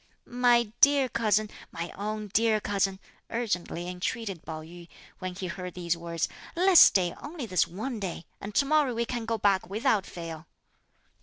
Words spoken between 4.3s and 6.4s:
Pao yü, when he heard these words,